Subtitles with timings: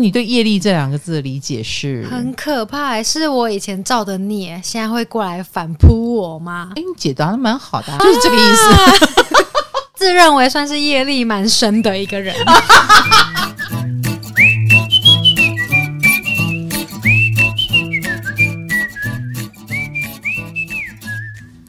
[0.00, 2.06] 你对业力这两个字的理解是？
[2.10, 6.72] 很可怕，是我以前造的孽，现在会过来反扑我吗？
[6.76, 9.16] 哎，你解答的蛮好的，啊，就是这个意思。
[9.94, 12.34] 自认为算是业力蛮深的一个人。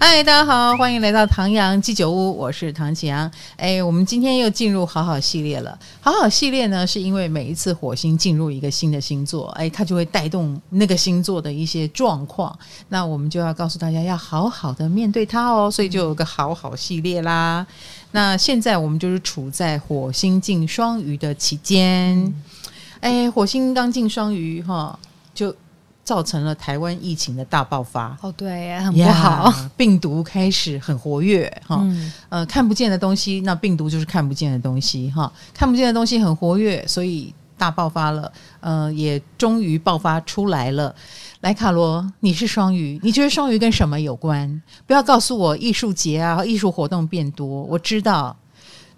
[0.04, 3.31] 嗨，大家好，欢迎来到唐阳鸡酒屋，我是唐启阳。
[3.55, 5.77] 哎，我们今天又进入好好系列了。
[6.02, 12.58] 好好系列呢，是因为每一次火星进入一个新的星座，哎，它就会带动那个星座的一些状况。
[12.89, 15.70] 那我们就要告诉大家，要好好的面对它哦。
[15.70, 17.63] 所以就有个好好系列啦。
[18.09, 22.33] 那现在我们就是处在火星进双鱼的期间。
[23.02, 24.97] 哎，火星刚进双鱼哈，
[25.36, 25.55] 就。
[26.03, 40.93] 造成了台湾疫情的大爆发哦，对，很不好，yeah, 病毒开始很活跃哈，嗯、呃，看不见的东西，那病毒就是看不见的东西哈，看不见的东西很活跃，所以大爆发了，呃，也终于爆发出来了。
[41.41, 44.61] 莱，卡罗，你是双鱼，你觉得双鱼跟什么有关？
[44.86, 48.36] 不要告诉我艺术节啊，艺术活动变多，我知道。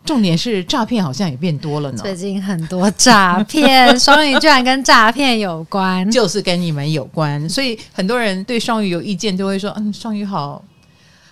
[0.05, 1.97] 重点是诈骗好像也变多了呢。
[2.01, 7.47] 最近很多诈骗，双鱼居然跟诈骗有关，就是跟你们有关。
[7.47, 10.61] 所以很多人对双鱼有意见，都会说：“嗯，双鱼好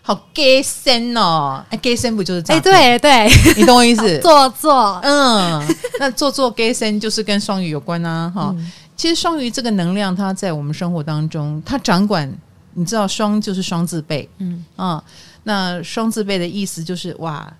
[0.01, 2.43] 好 gay 森哦。”哎，假仙不就是？
[2.47, 4.19] 哎，对对，你懂我意思？
[4.23, 5.61] 做作，嗯，
[5.99, 8.31] 那做作 gay 森就是跟双鱼有关啊。
[8.33, 12.33] 哈、嗯，其实双鱼这个能量，它在我们生活当中，它掌管，
[12.75, 15.03] 你知道，双就是双字辈，嗯啊，
[15.43, 17.51] 那双字辈的意思就是哇。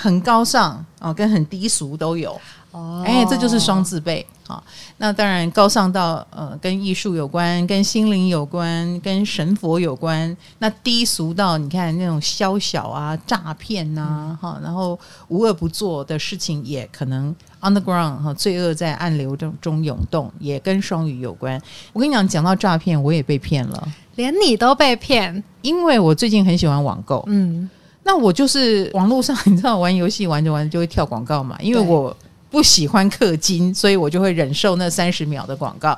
[0.00, 4.62] 很高尚哦，跟很低俗都有哦，哎，这就是双字辈啊。
[4.98, 10.36] 那当然高尚到呃，跟艺术有关，跟心灵有关，跟神佛有关。
[10.60, 21.60] 那低俗到你看那种宵小啊、诈骗呐，哈、嗯，然后无恶不作的事情，也可能 underground 哈，罪恶在暗流中中涌动，也跟双鱼有关。
[21.92, 27.68] 我跟你讲，讲到诈骗，我也被骗了，连你都被骗，因为我最近很喜欢网购，嗯。
[28.08, 31.58] 那我就是网络上， 你知道玩游戏玩着玩着就会跳广告嘛？
[31.60, 32.16] 因为我
[32.48, 35.96] 不喜欢氪金，所以我就会忍受那三十秒的广告。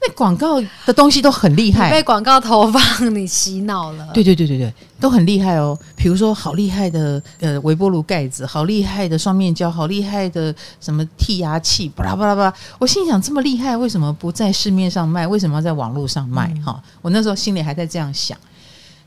[0.00, 4.08] 那广告的东西都很厉害，被广告投放你洗脑了。
[4.14, 5.78] 对对对对对，都很厉害哦。
[5.94, 12.54] 比如说好厉害的呃微波炉盖子，好厉害的双面胶，好厉害的什么剔牙器，巴拉巴拉巴拉。
[12.78, 15.26] 我心想这么厉害，为什么不在市面上卖？
[15.26, 16.48] 为什么要在网络上卖？
[16.64, 18.38] 哈、嗯，我那时候心里还在这样想，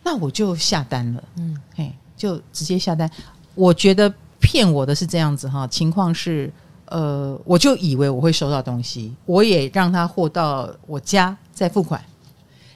[0.03, 1.23] 那我就下单了。
[1.37, 1.91] 嗯，嘿。
[2.25, 3.07] 就直接下单，
[3.53, 6.51] 我觉得骗我的是这样子哈，情况是，
[6.85, 12.03] 呃，我就以为我会收到东西，我也让他货到我家再付款，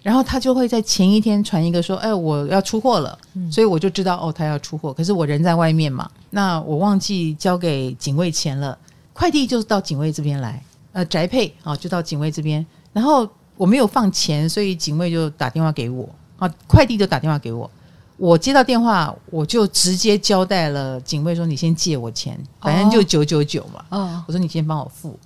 [0.04, 8.78] 然后他就会在前一天传一个说，哎，我要出货了，嗯，所以我就知道哦，他要出货，可是我人在外面嘛，那我忘记交给警卫钱了，
[9.14, 13.28] 快递就到警卫这边来，呃，宅配啊，就到警卫这边，然后
[13.58, 17.70] 我没有放钱，所以警卫就打电话给我，啊，快递就打电话给我。
[18.20, 25.18] 我接到电话，我就直接交代了警卫说：“你先借我钱，反正就九九九嘛。”哦，我说：“你先帮我付。”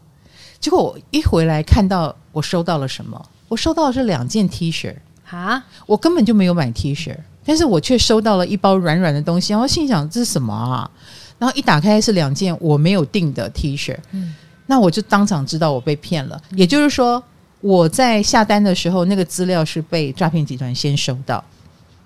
[0.62, 3.20] 结果我一回来看到我收到了什么？
[3.50, 4.96] 我收到的是两件 T 恤
[5.30, 5.66] 啊！
[5.88, 9.54] 我根本就没有买 T 恤，但是我却收到了一包软软的东西。
[9.54, 10.90] 然后心想：“这是什么啊？”
[11.40, 13.98] 然后一打开是两件我没有订的 T 恤。
[14.12, 14.36] 嗯，
[14.68, 16.40] 那我就当场知道我被骗了。
[16.52, 17.22] 也就是说，
[17.60, 21.44] 我在下单的时候，那个资料是被诈骗集团先收到。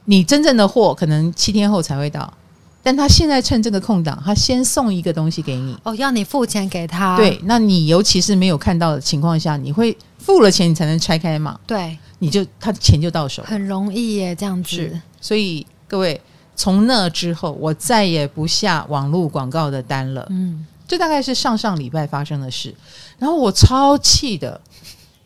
[0.09, 2.33] 你真正的货可能七天后才会到，
[2.81, 5.77] 但他现在趁这个空档，他先送一个东西给你。
[5.83, 7.17] 哦，要你付钱给他。
[7.17, 11.59] 对，那你尤其是没有看到的情况下，你会付了钱，你才能拆开嘛？
[11.67, 14.97] 对，你就他钱就到手，很容易耶，这样子。
[15.19, 16.21] 所以各位，
[16.55, 20.25] 从那之后，我再也不下网络广告的单了。
[20.29, 22.73] 嗯，这大概是上上礼拜发生的事，
[23.19, 24.61] 然后我超气的。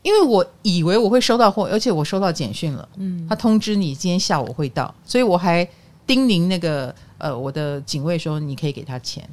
[0.01, 5.67] 因为我以为我会收到货，而且我收到简讯了，嗯，他通知你今天下午会到，所以我还
[6.07, 9.27] 叮咛那个呃我的警卫说你可以给他钱。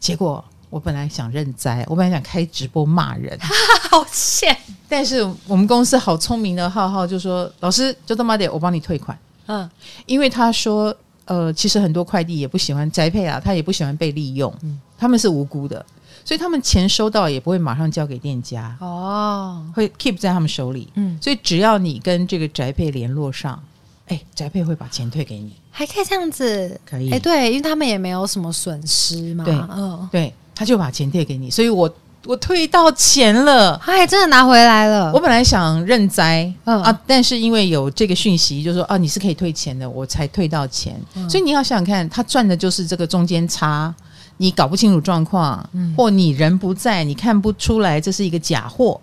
[0.00, 3.38] 结果我本来想认栽，我本来想开直播骂人，
[3.90, 4.56] 好欠。
[4.88, 9.16] 但是我们公司好聪明的浩浩就说：“老师就他妈的，我帮你退款。”
[9.46, 9.68] 嗯，
[10.06, 10.94] 因为他说
[11.26, 15.84] 呃，其实很多快递也不喜欢宅配啊，他也不喜欢被利用，嗯，他们是无辜的。
[16.24, 20.88] 所以他们钱收到也不会马上交给店家哦，会 keep 在他们手里。
[20.94, 23.62] 嗯，所以只要你跟这个宅配联络上，
[24.06, 27.10] 哎，宅配会把钱退给你，还可以这样子，可以。
[27.10, 29.44] 哎，对，因为他们也没有什么损失嘛。
[29.44, 31.94] 对，嗯，对，他就把钱退给你，所以我
[32.24, 35.12] 我退到钱了，他还真的拿回来了。
[35.12, 40.98] 我本来想认栽，嗯啊，但是因为有这个讯息，就说啊你是可以退钱的，我才退到钱。
[41.16, 43.94] 嗯，所以你要想想看，他赚的就是这个中间差。
[44.36, 49.00] 你搞不清楚状况，嗯、或你人不在，你看不出来这是一个假货，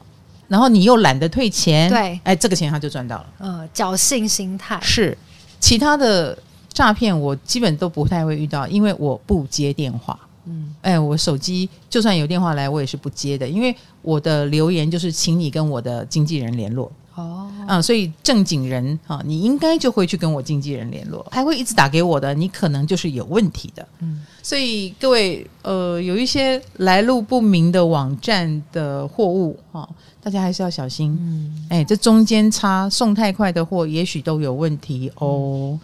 [0.47, 3.25] 然后你又懒得退钱，对，哎，这个钱他就赚到了。
[3.37, 5.17] 呃，侥幸心态是
[5.59, 6.37] 其他的
[6.73, 10.19] 诈骗，我基本都不太会遇到，因为我不接电话。
[10.45, 16.91] 嗯，哎，我手机就算有电话来，我也是不接的，因为我的留言就是请你跟我的经纪人联络。
[17.15, 23.87] 哦，啊，所以正经人啊，你应该就会去跟我经纪人联络，还会一直打给我的，你可能就是有问题的。
[23.99, 29.87] 嗯，所以各位，呃，有一些来路不明的网站的货物哈，
[30.23, 31.17] 大家还是要小心。
[31.19, 35.71] 嗯，哎，这中间差送太快的货，也许都有问题哦。
[35.73, 35.79] 嗯，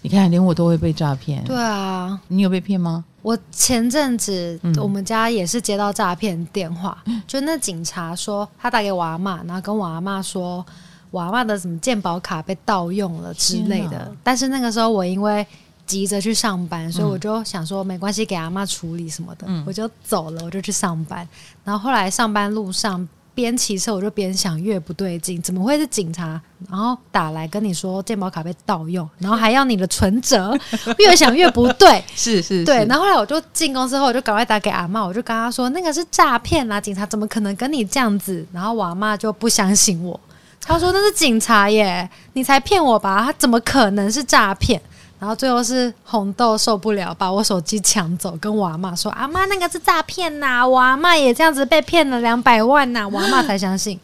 [0.00, 1.44] 你看，连我都会被诈骗。
[1.44, 3.04] 对啊，你有被骗吗？
[3.22, 10.64] 我前阵子我们家也是接到诈骗电话，嗯、就那警察说他打给我阿妈，然后跟我阿妈说
[11.10, 13.98] 我阿妈的什么健保卡被盗用了之类的。
[13.98, 15.46] 哪但是那个时候我因为
[15.86, 21.26] 急着去上班，所以我就想说没关系，给阿妈处理什么的，嗯、我就走了，我就去上班。
[21.64, 23.08] 然后后来上班路上。
[23.34, 26.40] 边骑车我就边想，越不对劲，怎么会是警察？
[26.70, 30.56] 然后打来跟你说健保卡被盗用，然后还要你的存折，
[30.98, 32.02] 越想越不对。
[32.14, 32.84] 是是，是，对。
[32.86, 38.46] 然后后来我就进公司后，我就赶快打给阿嬷，我就跟她说那个是诈骗啦，警察怎么可能跟你这样子？
[38.52, 40.18] 然后我阿妈就不相信我，
[40.60, 43.24] 她说那是警察耶，你才骗我吧？
[43.24, 44.80] 他怎么可能是诈骗？
[45.22, 50.66] 然后最后是红豆受不了，把我手机抢走，跟我阿妈说：“阿妈，那个是诈骗呐！
[50.66, 53.96] 我阿妈也这样子被骗了两百万呐！”我阿妈才相信，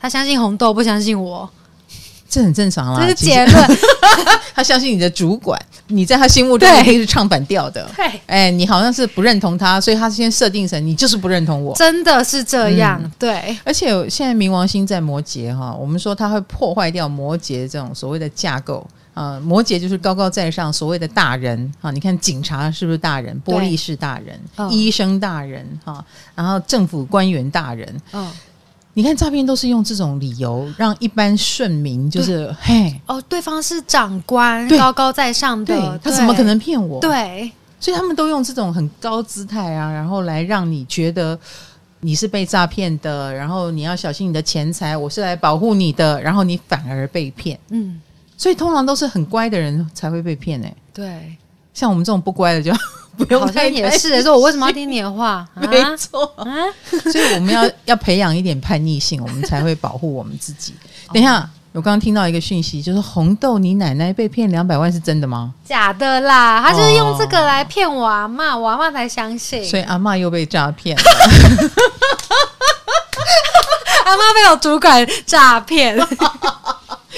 [0.00, 1.48] 她相信红豆，不相信我，
[2.28, 3.00] 这很正常啦。
[3.00, 3.78] 这是结论，
[4.52, 5.56] 他相信你的主管，
[5.86, 7.88] 你在他心目中一定是唱反调的。
[7.94, 13.00] 对，哎，你好像是不认同他，所以他先设定成你就是不认同我，真的是这样。
[13.00, 18.84] 嗯、对，而且现在冥王星在摩羯哈，我们说他会破坏掉摩羯这种所谓的架构。
[19.14, 21.90] 呃，摩羯就是高高在上，所谓的大人啊。
[21.92, 23.40] 你看警察是不是大人？
[23.44, 27.88] 玻璃是大人，哦、医生大人哈，然后政府官员大人。
[28.10, 28.32] 嗯、哦，
[28.94, 37.00] 你看诈骗都是用这种理由让一般顺民就是嘿哦，对方是长官，高高在上的，对他怎么可能骗我？
[37.00, 41.38] 对，所以他们都用这种很高姿态啊，然后来让你觉得
[42.00, 47.56] 你是被诈骗的，然后你要小心你的钱财，我是来保护你的，然后你反而被骗。
[47.68, 48.00] 嗯。
[48.44, 51.34] 所以通常都是很乖的人才会被骗哎、欸，对，
[51.72, 52.70] 像我们这种不乖的就
[53.16, 53.46] 不用太。
[53.46, 55.48] 好像也是，说我为什么要听你的话？
[55.56, 56.44] 没错，啊、
[57.10, 60.74] 所以我们要 要培养一点叛逆性，我们才会保护我们自己。
[61.10, 65.54] 等一下，哦、我刚刚听到一个讯息，就是红豆，你奶奶被骗两百万是真的吗？
[65.64, 69.64] 假的啦，他就是用这个来骗我阿嬷，我阿嬷才相信。
[69.64, 71.02] 所以阿妈又被诈骗了，
[74.04, 75.98] 阿妈被我主管诈骗。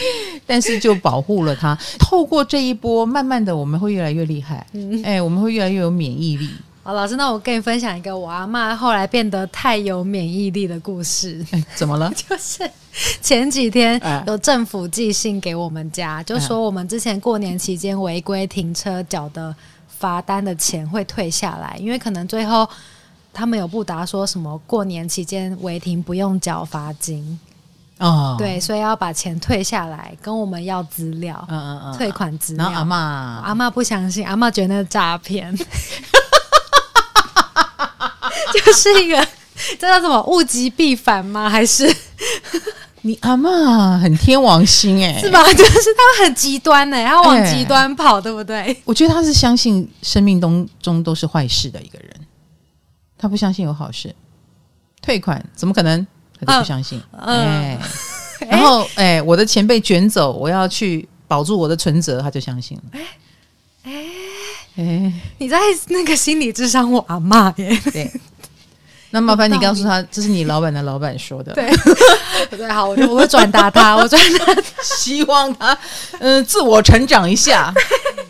[0.46, 1.76] 但是就保护了他。
[1.98, 4.66] 透过这一波，慢慢的我们会越来越厉害。
[4.72, 6.48] 嗯，哎，我们会越来越有免疫力。
[6.82, 11.44] 好，老师，那我跟你分享一个我阿妈后来变得太有免疫力的故事。
[11.50, 12.08] 哎，怎么了？
[12.14, 12.70] 就是
[13.20, 19.52] 前几天有政府寄信给我们家，哎、就说我们之前过年期间违规停车缴的
[19.88, 22.68] 罚单的钱会退下来，因为可能最后
[23.32, 27.36] 他们有不达说什么过年期间违停不用缴罚金。
[27.98, 32.70] 哦，对，所以要把钱退下来，跟我们要资料，嗯嗯嗯，退款资料。
[32.70, 32.94] 然后阿嬷，
[33.42, 35.56] 阿嬷不相信，阿嬷觉得那是诈骗，
[38.52, 39.26] 就是一个
[39.78, 41.48] 这叫什么物极必反吗？
[41.48, 41.90] 还是
[43.00, 45.42] 你阿嬷很天王星哎、欸，是吧？
[45.54, 48.76] 就是他很极端哎、欸，他往极端跑，欸、对不对？
[48.84, 52.10] 我觉得他是相信生命当中都是坏事的一个人，
[53.16, 54.14] 他不相信有好事，
[55.00, 56.06] 退款怎么可能？
[56.40, 57.78] 他就不相信，哎、
[58.48, 62.82] 然后哎、欸，我的钱被卷走，我要去保住我的存折，他就相信了。
[62.92, 63.00] 哎
[63.84, 63.92] 哎。
[64.78, 67.80] 哎，你在那个心理智商我阿妈耶？
[67.90, 68.12] 对，
[69.08, 71.54] 那麻烦你告诉他，这是你老板的老板说的。
[71.54, 71.70] 对。
[72.54, 74.44] 对，好，我就我会转达他，我转达，
[74.84, 75.72] 希望他
[76.18, 77.72] 嗯、呃、自我成长一下。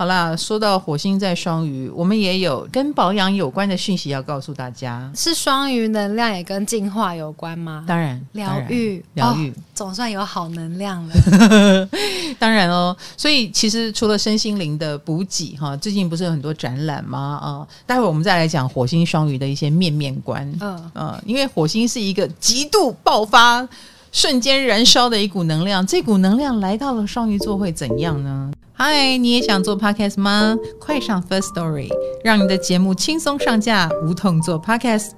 [0.00, 5.12] 好啦，说到火星在双鱼，我们也有跟保养有关的讯息要告诉大家。
[5.14, 7.84] 是双鱼能量也跟净化有关吗？
[7.86, 11.86] 当然，疗愈，疗愈，总算有好能量了。
[12.40, 17.38] 当然哦，所以其实除了身心灵的补给，哈，最近不是有很多展览吗？
[17.42, 20.50] 啊，待会我们再来讲火星双鱼的一些面面观。
[20.62, 23.68] 嗯嗯，因为火星是一个极度爆发、
[24.12, 28.50] 瞬间燃烧的一股能量，这股能量来到了双鱼座会怎样呢？
[28.72, 30.56] 嗨，你也想做 podcast 吗？
[30.80, 31.88] 快上 First Story，
[32.24, 35.12] 让你的节目轻松上架，无痛做 podcast。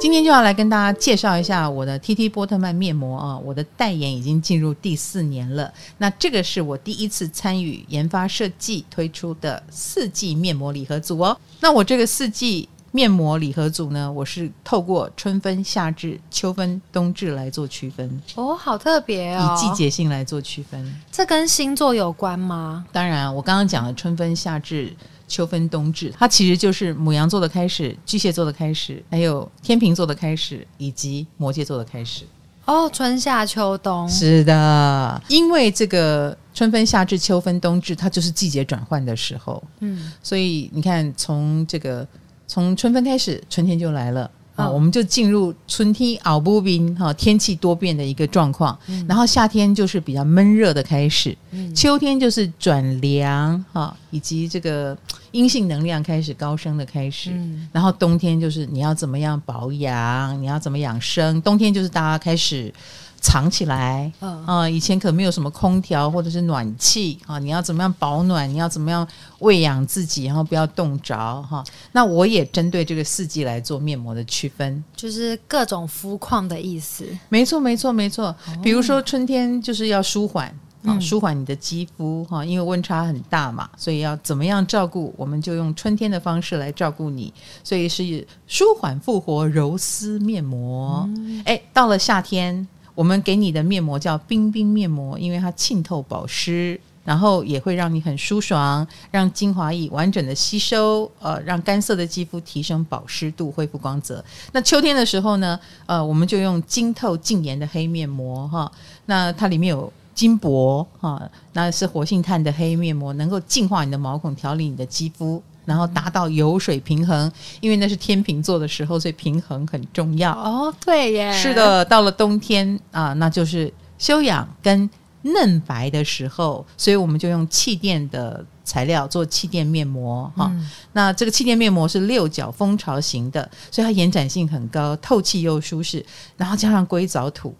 [0.00, 5.70] 今天就要来跟大家介绍一下我的 TT 波特曼面膜啊，我的代言已经进入第四年了。
[5.98, 11.36] 那这个是我第一次参与研发设计推出的四季面膜礼盒组哦。
[11.60, 20.94] 那我这个四季面膜礼盒组呢，我是透过春分、夏至、秋分、冬至来做区分哦，好特别哦，以季节性来做区分。
[21.10, 22.86] 这跟星座有关吗？
[22.92, 24.94] 当然，我刚刚讲的春分、夏至。
[25.28, 32.24] 秋分冬至，它其实就是母羊座的开始，巨蟹座的开始，还有天秤座的开始，以及摩羯座的开始。
[32.64, 34.08] 哦，春夏秋冬。
[34.08, 39.62] 是的，因为这个春分、夏至、秋分、冬至，它就是季节转换的时候。
[39.80, 42.08] 嗯，所以你看，从这个
[42.48, 44.28] 从春分开始，春天就来了。
[44.56, 48.76] 啊、哦，我们就进入春天熬不冰哈，天气多变的一个状况。
[48.88, 54.98] 嗯、然后夏天就是比较闷热的开始，嗯、秋天就是转凉哈，以及这个
[55.30, 57.30] 阴性能量开始高升的开始。
[57.32, 61.40] 嗯、然后冬天就是你要怎么样保养，你要怎么养生。
[61.42, 62.74] 冬天就是大家开始。
[63.20, 68.48] 藏起来，啊、呃，以前可没有什么空调或者是暖气啊，你要怎么样保暖？
[68.48, 69.06] 你要怎么样
[69.40, 71.62] 喂养自己，然后不要冻着哈。
[71.92, 77.06] 那我也针对这个四季来做面膜的区分，就是各种肤况的意思。
[77.28, 78.34] 没错，没错，没错。
[78.62, 85.12] 比如说春天就是要舒缓啊，舒缓你的肌肤哈，因为温差很大嘛，所以要怎么样照顾？
[85.16, 87.34] 我们就用春天的方式来照顾你，
[87.64, 91.08] 所以是舒缓复活柔丝面膜。
[91.44, 92.66] 哎、嗯，到了夏天。
[92.98, 104.24] 我们给你的面膜叫冰冰面膜，因为它沁透保湿，然后也会让你很舒爽，让精华液完整的吸收，呃，让干涩的肌肤提升保湿度，恢复光泽。
[104.50, 108.68] 那秋天的时候呢，呃，我们就用晶透净颜的黑面膜哈，
[109.06, 115.40] 那它里面有金箔哈，那是活性炭的黑面膜，能够净化你的毛孔，调理你的肌肤。
[115.68, 120.32] 然后达到油水平衡，因为那是天秤座的时候，所以平衡很重要。
[120.32, 124.88] 哦，对耶，是的，到了冬天啊，那就是修养跟
[125.20, 130.50] 嫩白的时候，所以我们就用气垫的材料做气垫面膜哈。
[130.54, 136.02] 嗯、那这个气垫面膜是六角蜂巢型的，所以它延展性很高，透气又舒适，
[136.38, 137.54] 然后加上硅藻土。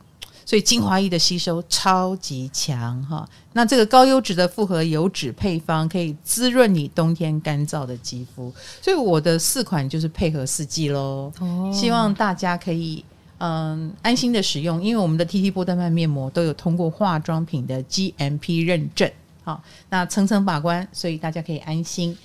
[0.49, 8.51] 所以精华液的吸收超级强哈，那这个高优质的复合油脂配方可以滋润你冬天干燥的肌肤，
[8.81, 11.31] 所以我的四款就是配合四季喽。
[11.39, 13.05] 哦，希望大家可以
[13.37, 19.11] 嗯安心的使用，因为我们的 TT 波特曼面膜都有通过化妆品的 GMP 认证，
[19.45, 22.17] 好，那层层把关，所以大家可以安心。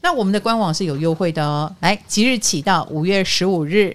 [0.00, 3.94] 那我们的官网是有优惠的哦，来即日起到五月十五日。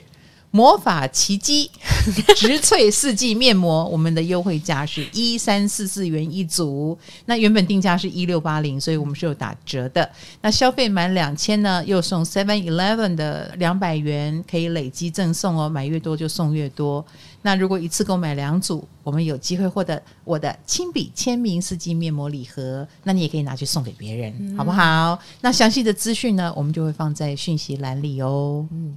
[0.56, 1.72] 魔法奇迹
[2.38, 6.96] 植萃四季面膜，我们的优惠价是一三四四元一组。
[7.26, 10.08] 那原本定价是一六八零，所以我们是有打折的。
[10.42, 17.04] 那消费满两千呢，又送 Seven Eleven 的两百元，可以累积赠送哦，买越多就送越多。
[17.42, 25.18] 那如果一次购买两组，我们有机会获得我的亲笔签名四季面膜礼盒，那你也可以拿去送给别人，嗯、好不好？
[25.42, 28.68] 那详细的资讯呢，我们就会放在讯息栏里哦。
[28.72, 28.96] 嗯。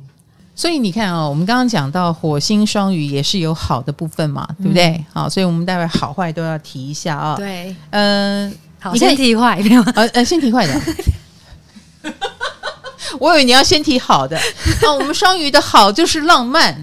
[0.57, 4.87] 所以你看啊、哦，我们刚刚讲到火星双鱼也是有好的部分嘛，对不对？
[4.89, 7.37] 嗯、好，所以我们待会好坏都要提一下啊、哦。
[7.37, 9.83] 对，嗯、呃，好，你先提坏没有？
[9.95, 10.81] 呃呃，先提坏的。
[13.21, 14.37] 我以为你要先提好的。
[14.39, 16.75] 啊，我们双鱼的好就是浪漫，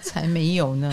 [0.00, 0.88] 才没有呢。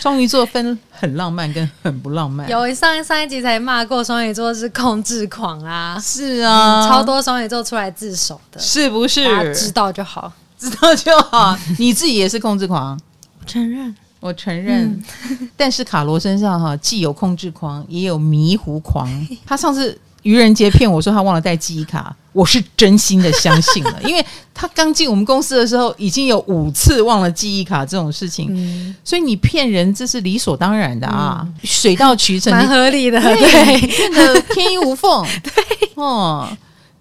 [0.00, 2.48] 双鱼座分很浪漫跟很不浪漫。
[2.48, 9.24] 有上上一集才骂过双鱼座是控制狂啊，是啊，嗯、超多双鱼座出来自首的，是不是？
[9.24, 10.32] 大家知道就好。
[10.60, 13.00] 知道就好，你自己也是控制狂，
[13.40, 15.00] 我承认，我承认。
[15.30, 19.08] 嗯、 但是卡罗身上哈，既有控制狂，也有迷糊狂。
[19.46, 35.64] 他上次愚人节骗我说他忘了带记忆卡，我是真心的相信了， 因为他刚进我们公司的时候已经有五次忘了记忆卡这种事情，嗯、所以你骗人这是理所当然的啊，嗯、水到渠成，蛮合理的，对，骗得天衣无缝， 对，
[35.94, 36.46] 哦。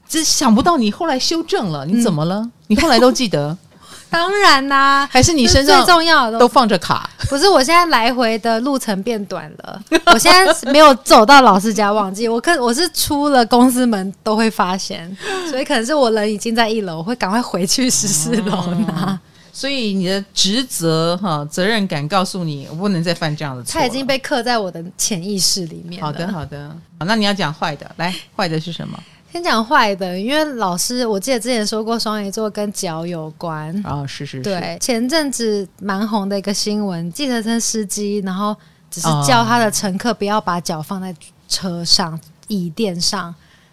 [0.09, 2.37] 只想不到你后来修正了，你怎么了？
[2.37, 3.55] 嗯、你后来都记得？
[4.11, 7.07] 当然啦，还是你身上最重要的都放着卡？
[7.29, 9.79] 不是，我现在来回的路程变短了。
[10.07, 15.15] 我现在没有走到老师家忘记，我可我是出了公司门都会发现，
[15.47, 19.11] 所以可能是我人已经在一楼，我会赶快回去十四楼拿。
[19.11, 19.19] 哦、
[19.53, 23.79] 所以你的职责哈责任感告诉你，我不能再犯这样的错。
[23.79, 26.01] 他已经被刻在我的潜意识里面。
[26.01, 26.75] 好的，好的。
[26.97, 28.99] 好，那你要讲坏的，来，坏的是什么？
[29.31, 34.41] 先讲坏的，因为老师我记得之前说过双鱼座跟脚有关啊、哦，是是是。
[34.41, 38.55] 对，前阵子蛮红的一个新闻，计程车司机然后
[38.89, 41.15] 只是叫他的乘客不要把脚放在
[41.47, 43.25] 车上、哦、椅垫上，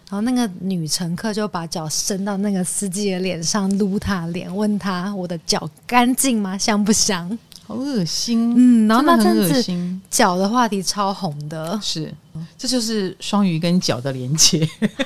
[0.09, 6.55] 然后那个女乘客就把脚伸到那个司机的脸上撸他脸，问他：“我的脚干净吗？
[6.55, 7.35] 香不香？”
[7.67, 12.09] 好恶心，嗯，然后那阵子脚的，的话题超红的，是，
[12.57, 14.65] 这就是双鱼跟脚的连接。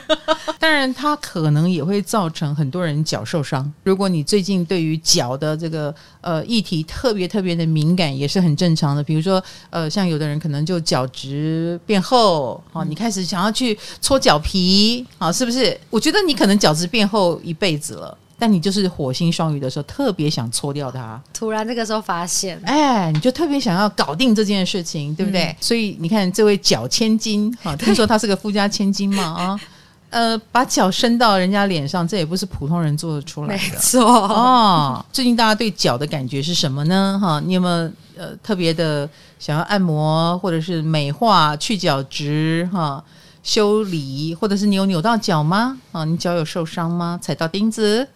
[0.60, 3.74] 当然，它可能也会造成很多人脚受伤。
[3.84, 9.01] 如果你最近对于脚的这个呃议题特别特别的敏感，也是很正常的。
[9.01, 15.75] 比如说，呃，像有的人可能就脚趾变厚，哦，你开始想要去搓脚皮，啊，是不是？
[15.89, 18.15] 我觉得你可能脚趾变厚一辈子了。
[18.42, 21.22] 但你就是火星双鱼的时候，特别想搓掉它。
[21.32, 25.44] 突然这个时候发现，哎，你就特别想要搞定这件事情，对不对？
[25.44, 29.62] 嗯、所以你看，这位脚千金啊， 听说他是个富家千金嘛啊，
[30.10, 33.62] 呃，把脚伸到人家脸上，这也不是普通人做得出来的。
[33.62, 35.06] 没错哦。
[35.14, 37.20] 最近大家对脚的感觉是什么呢？
[37.22, 39.08] 哈，你有没有呃特别的
[39.38, 42.68] 想要按摩，或者是美化、去角质？
[42.74, 43.04] 哈。
[43.44, 45.78] 修理，或者是你有扭到脚吗？
[45.92, 47.20] 啊，你脚有受伤吗？
[47.22, 48.08] 踩到钉子，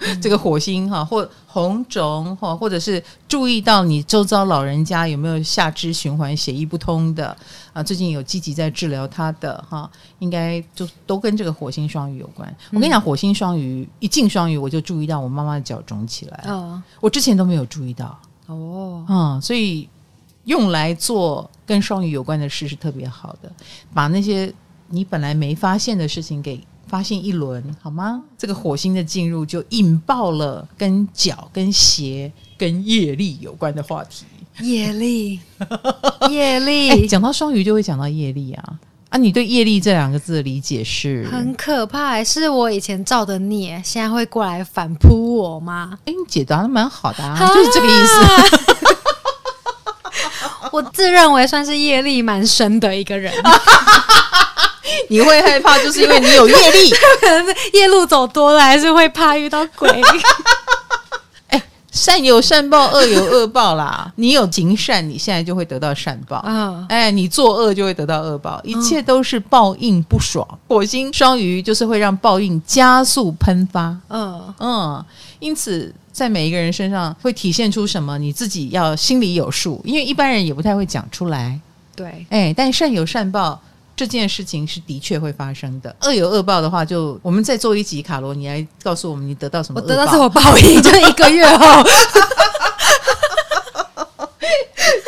[0.00, 7.36] 嗯、 这个火星哈，或红肿哈，或者是注意到你周遭老人家有没有下肢循环血液不通的
[7.72, 7.80] 啊？
[7.82, 12.48] 最近有积极在治疗他的哈，应该就都跟这个火星双鱼有关。
[12.48, 16.44] 嗯、我跟你讲，火星双鱼一进双鱼，我就注意到我妈妈的脚肿起来。
[16.48, 18.18] 哦，我之前都没有注意到。
[18.46, 19.88] 哦，嗯，所以。
[20.46, 23.52] 用来做跟双鱼有关的事是特别好的，
[23.94, 24.52] 把那些
[24.88, 28.22] 你本来没发现的事情给发现一轮，好吗？
[28.38, 34.24] 这个火星的进入就引爆了跟脚、跟鞋、跟业力有关的话题。
[34.60, 35.38] 业力，
[36.30, 38.78] 业力，欸，讲到双鱼就会讲到业力啊！
[39.10, 41.26] 啊，你对业力这两个字的理解是？
[41.30, 45.98] 很可怕，还是我以前造的孽，现在会过来反扑我吗？
[46.06, 48.95] 哎，你解答的蛮好的啊，啊就是这个意思。
[50.76, 53.32] 我自认为算是业力蛮深的一个人，
[55.08, 59.88] 你会害怕，就是因为你有业力， 可能是夜路走多了，还是会怕遇到鬼。
[61.96, 64.12] 哎，善有善报，恶有恶报啦。
[64.16, 66.84] 你有行善，你现在就会得到善报啊。
[66.88, 70.46] 哎，你作恶就会得到恶报，一切都是报应不爽。
[70.68, 73.96] 火星双鱼就是会让报应加速喷发。
[74.08, 75.04] 嗯嗯，
[75.38, 75.94] 因此。
[76.16, 78.16] 在每一个人身上会体现出什么？
[78.16, 81.60] 你自己要心里有数，因为一般人也不太会讲出来。
[81.94, 83.60] 对，哎，但善有善报
[83.96, 85.96] 这件事情是的确会发生的。
[86.02, 89.80] 恶有恶报的话，就我们再做一集卡罗，你来告诉我们你得到什么？
[89.80, 90.82] 我得到什么报应？
[90.82, 91.82] 就一个月后，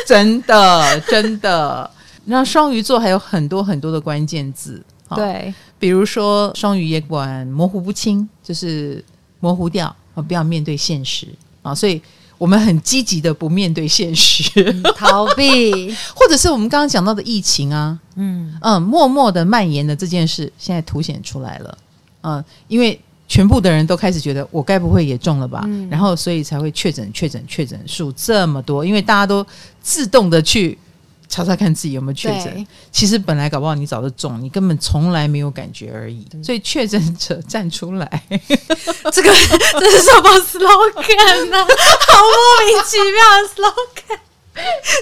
[0.07, 1.89] 真的真的。
[2.25, 4.83] 那双鱼座还有很多很多的关键字，
[5.15, 9.05] 对，比如说双鱼也管模糊不清，就是
[9.41, 9.95] 模糊掉。
[10.27, 11.29] 不要面对现实
[11.63, 11.73] 啊！
[11.73, 12.03] 所以
[12.39, 14.51] 我们很积极的不面对现实，
[14.95, 18.57] 逃避， 或者是我们刚刚讲到的疫情啊，嗯。
[18.63, 21.79] 嗯，默默的蔓延的这件事，现在凸显出来了，
[22.23, 29.45] 嗯，因为全部的人都开始觉得我该不会也中了吧，嗯、然后所以才会确诊、确诊、确诊数这么多，因为大家都
[29.83, 30.79] 自动的去。
[31.29, 36.27] 查查看自己有没有确诊，其实本来搞不好你早就中，你根本从来没有感觉而已。
[36.43, 38.23] 所以确诊者站出来，
[39.13, 39.31] 这个
[39.79, 41.59] 这是什么 slogan 呢？
[41.59, 44.19] 好莫名其妙的 slogan。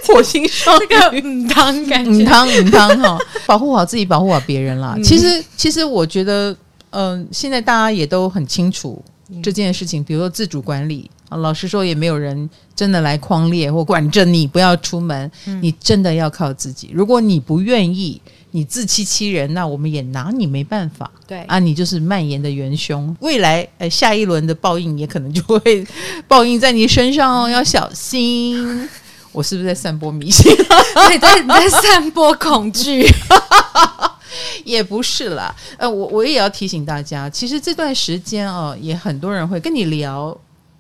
[0.07, 4.95] 火星双鱼，这个母汤感觉母汤母汤哈， 保护好自己，保护好别人啦。
[4.97, 6.51] 嗯、其实其实我觉得，
[6.91, 9.03] 嗯、呃，现在大家也都很清楚
[9.43, 11.11] 这件事情，比如说自主管理。
[11.29, 16.91] 啊，老实说，也没有人真的来框列或管着你不要出门，嗯、你真的要靠自己。
[16.93, 18.21] 如果你不愿意，
[18.53, 21.11] 你自欺欺人，那我们也拿你没办法。
[21.27, 25.87] 对啊，你就是蔓延的元凶，未来呃下一轮的报应也可能就会
[26.29, 28.89] 报应在你身上哦，要小心。
[29.33, 30.51] 我是不是在散播迷信？
[31.13, 33.07] 你在你在散播恐惧？
[34.65, 35.55] 也不是啦。
[35.77, 40.37] 呃，我我也要提醒大家，其实这段时间哦，也很多人会跟你聊。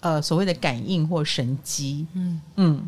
[0.06, 2.80] 呃，所谓的感应或神机，嗯嗯，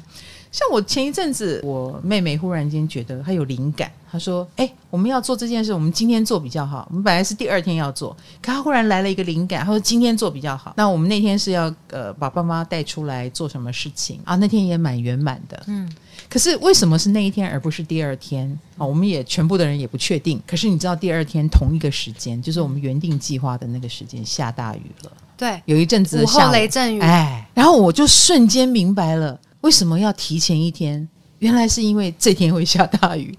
[0.52, 6.87] 像我前一阵子，我妹妹忽然间觉得她有灵感，她说：“哎、欸，我们要做这件事，我们今天做比较好。
[6.90, 10.74] 我们本来是第二天要做，可她忽然来了一个灵感，她说今天做比较好。
[10.76, 14.37] 那我们那天是要呃把爸妈带出来做什么事情啊？
[14.37, 15.92] 那天也蛮圆满的，嗯。
[16.28, 18.87] 可是为什么是那一天而不是第二天啊？
[18.87, 20.40] 我们也全部的人也不确定。
[20.46, 33.38] 可是你知道，第二天同一个时间，就是我们原定计划的那个时间，下大雨了。”对，有一阵子午后雷阵雨，哎，然后我就瞬间明白了为什么要提前一天，原来是因为这天会下大雨，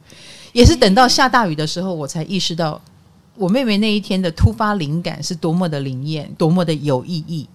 [0.54, 2.82] 也是等到下大雨的时候，我才意识到
[3.36, 7.48] 我妹妹那一天的突发灵感是多么的灵验，多么的有意义，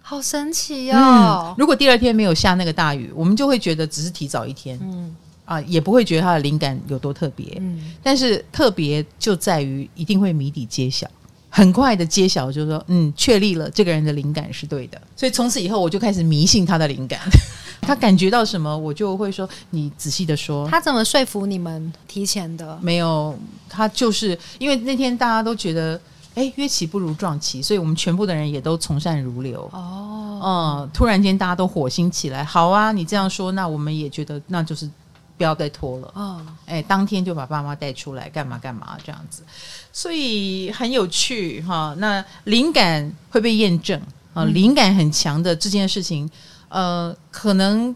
[0.00, 1.48] 好神奇哦！
[1.48, 5.14] 嗯，如果第二天没有下那个大雨，我们就会觉得只是提早一天，嗯，
[5.44, 7.56] 啊，也不会觉得它的灵感有多特别。
[7.60, 11.08] 嗯，但是特别就在于一定会谜底揭晓，
[11.54, 14.98] 很快的揭晓，就是说，嗯，确立了这个人的灵感是对的。
[15.14, 17.20] 所以从此以后，我就开始迷信他的灵感。
[17.82, 20.66] 他感觉到什么，我就会说，你仔细的说。
[20.70, 22.78] 他怎么说服你们提前的？
[22.80, 23.38] 没有，
[23.68, 26.00] 他就是因为那天大家都觉得。
[26.34, 29.68] 哎，约期不如撞期，所以我们全部的人也都从善如流。
[29.70, 34.88] 哦，嗯，突然间大家都火星起来，好啊，你这样说，那我们也觉得那就是
[35.36, 36.10] 不要再拖了。
[36.14, 39.42] 哦，哎，当天就把爸妈带出来，干嘛干嘛这样子，
[39.92, 41.94] 所以很有趣哈。
[41.98, 44.00] 那灵感会被验证
[44.34, 46.28] 啊，灵感很强的这件事情，
[46.68, 47.94] 呃，可能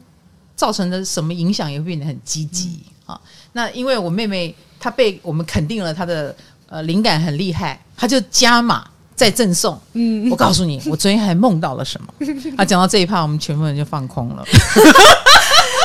[0.55, 3.21] 造成的什么影响也会变得很积极啊。
[3.53, 6.35] 那因为我妹妹她被我们肯定了她的。
[6.69, 9.81] 呃，灵感很厉害，她就加码再赠送。
[9.93, 12.13] 嗯，我告诉你，我昨天还梦到了什么？
[12.59, 14.45] 啊，讲到这一趴，我们全部人就放空了。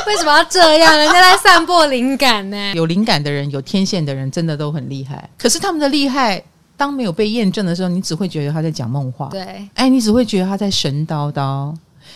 [0.07, 0.97] 为什么要这样？
[0.97, 2.73] 人家在散播灵感呢？
[2.75, 5.29] 有灵感的人，有天线的人，真的都很厉害。
[5.37, 6.43] 可是他们的厉害，
[6.75, 9.27] 当没有被验证的时候，你只会觉得他在讲梦话。
[9.29, 11.73] 对，哎，你只会觉得他在神叨叨。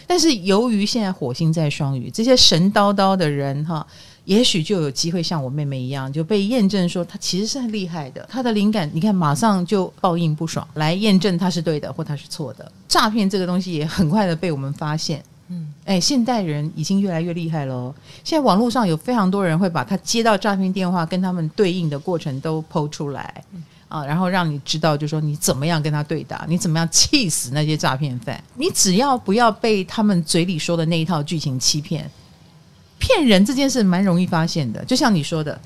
[0.07, 3.85] 但是由于现在火星在双鱼，这些神叨叨的人，哈。
[4.25, 8.27] 也许就有机会像我妹妹一样，就被验证说她其实是很厉害的。
[8.27, 12.71] 她的灵感，你看马上就报应不爽，来验证她是对的或她是错的。
[12.87, 15.23] 诈骗这个东西也很快的被我们发现。
[15.49, 17.93] 嗯，哎，现代人已经越来越厉害喽。
[18.23, 23.43] 现在网络上有非常多人会把他接到诈骗电话跟他们对应的过程都 PO 出来
[23.87, 28.43] 啊，然后让你知道，就是说你怎么样跟他对打，你怎么样气死那些诈骗犯。
[28.55, 32.09] 你只要不要被他们嘴里说的那一套剧情欺骗。
[32.97, 35.59] 骗人这件事蛮容易发现的，就像你说的，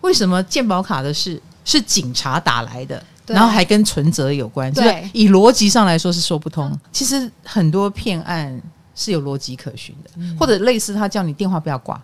[0.00, 4.72] 为什么鉴宝卡的事是警察打来的，然后还跟存折有关？
[4.72, 6.76] 对，以逻辑上来说是说不通。
[6.90, 8.60] 其实很多骗案
[9.00, 11.98] 是有逻辑可循的，嗯、或者类似他叫你电话不要挂，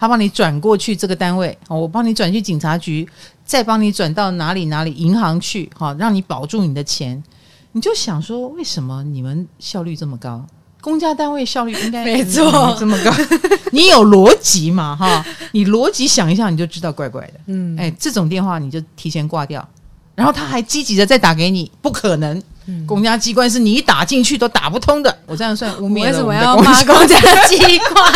[0.00, 3.08] 他帮你转过去这个单位，我帮你转去警察局，
[3.44, 7.22] 再帮你转到哪里哪里银行去，好让你保住你的钱。
[7.70, 10.44] 你就想说，为什么你们效率这么高？
[10.80, 13.10] 公家单位效率应该 没错这么高，
[13.72, 14.94] 你有逻辑嘛？
[14.94, 17.34] 哈，你逻辑想一下，你就知道怪怪的。
[17.46, 19.66] 嗯，哎，这种电话你就提前挂掉，
[20.14, 22.42] 然后他还积极的再打给你，不可能。
[22.86, 25.18] 公家机关是你一打进去都打不通的。
[25.26, 26.10] 我这样算污蔑了。
[26.10, 28.12] 为什么要骂公家机关？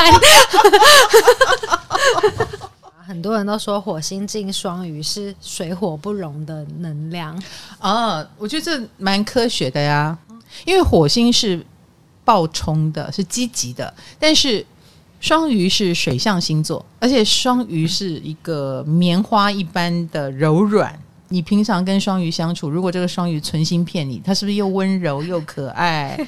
[3.07, 7.41] 很多人都说火星进双鱼是水火不容的能量
[7.79, 10.17] 啊，我觉得这蛮科学的呀，
[10.65, 11.65] 因为火星是。
[12.25, 14.63] 爆冲的是积极的，但是
[15.19, 20.95] 双鱼是水象星座，而且双鱼是一个棉花一般的柔软。
[21.29, 26.19] 你平常跟双鱼相处，如果这个双鱼存心骗你，他是不是又温柔又可爱，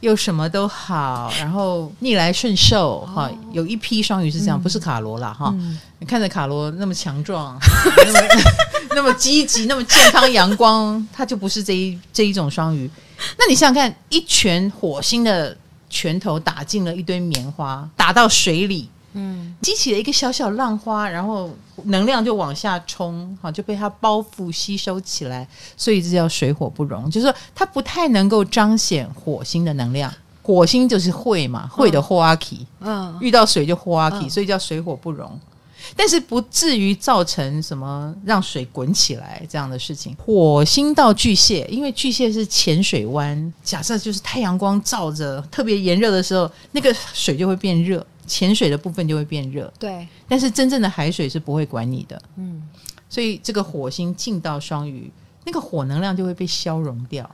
[0.00, 3.00] 又什么都好，然后逆来顺受？
[3.00, 5.32] 哈、哦，有一批双鱼是这样，不是卡罗啦。
[5.32, 5.78] 哈、嗯。
[5.98, 7.58] 你看着卡罗那么强壮，
[8.06, 8.20] 那么
[8.94, 12.88] 那么积极，那么健康阳光，他就不是这一这一种双鱼。
[13.36, 15.56] 那你想想看，一拳火星的
[15.90, 21.50] 拳头打进了一堆棉花，打到水里，嗯，激起了一个小小浪花，然后
[21.84, 30.12] 能量就往下冲，好，就被它包覆吸收起来，所以这叫水火不容，就是说它不太能够彰显火星的能量。
[30.40, 35.38] 火星就是会嘛，会的火阿奇，嗯，遇到水就火阿奇，所以叫水火不容。
[35.94, 40.14] 但是不至于造成什么让水滚起来这样的事情。
[40.16, 49.72] 火星到巨蟹，因为巨蟹是浅水湾，假设就是太阳光照着特别炎热的时候，那个水就会变热，浅水的部分就会变热。
[49.78, 52.20] 对，但是真正的海水是不会管你的。
[52.36, 52.62] 嗯，
[53.08, 55.10] 所以这个火星进到双鱼，
[55.44, 57.28] 那个火能量就会被消融掉。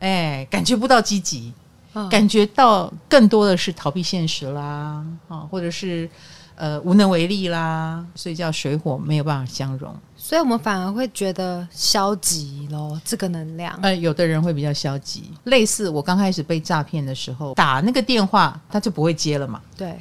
[0.00, 1.52] 哎，感觉不到积极，
[1.92, 6.10] 嗯、感觉到更多的是逃避现实啦，啊，或者是。
[6.54, 13.00] 呃，无能为力啦，所以叫水火没有办法相融，所以我们反而会觉得消极咯。
[13.04, 19.98] 这个能量，呃，有的人会比较消极，类似我刚开始被诈骗的时候，打那个电话他就不会接了嘛，对，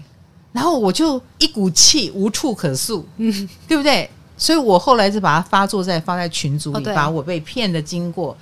[0.51, 4.09] 然后我就一股气无处可诉，嗯，对不对？
[4.37, 8.35] 所以我后来就把它发作在发在群组里，哦、把我被骗的经过。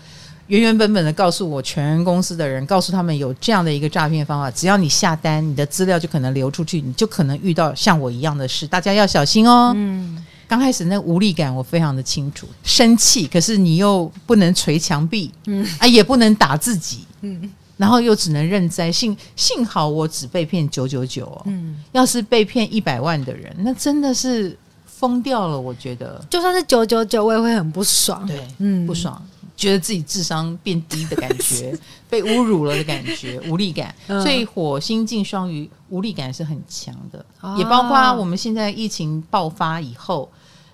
[0.47, 9.71] 原原本本的告诉我全公司的人，告诉他们有这样的一个诈骗方法，只要你下单，你的资料就可能流出去，你就可能遇到像我一样的事，大家要小心哦。
[9.75, 18.91] 嗯，刚开始那无力感我非常的清楚，生气，可是你又不能捶墙壁，嗯啊，也不能打自己，嗯，然后又只能认栽。
[18.91, 25.57] 幸幸好我只被骗九九九哦，嗯，要是被骗一百万的人，那真的是疯掉了。
[25.57, 28.27] 我觉得，就算是九九九，我也会很不爽。
[28.27, 29.25] 对，嗯，不爽。
[29.55, 31.77] 觉得自己智商变低的感觉，
[32.09, 33.93] 被侮辱了的感觉，无力感。
[34.07, 37.25] 所以火星进双鱼，无力感是很强的，
[37.57, 40.31] 也包括我们现在疫情爆发以后，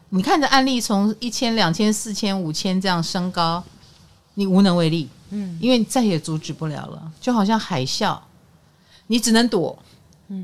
[0.10, 3.64] 你看着案例从一千、两千、四千、五千这样升高，
[4.36, 8.18] 你无能为力，嗯，因为再也阻止不了了，就好像海啸，
[9.08, 9.78] 你只能躲。